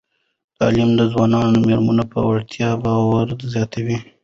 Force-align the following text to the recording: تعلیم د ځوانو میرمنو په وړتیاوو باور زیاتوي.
تعلیم 0.57 0.89
د 0.99 1.01
ځوانو 1.11 1.39
میرمنو 1.67 2.03
په 2.13 2.19
وړتیاوو 2.29 2.81
باور 2.85 3.27
زیاتوي. 3.53 3.97